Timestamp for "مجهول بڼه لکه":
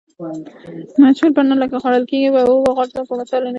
1.03-1.75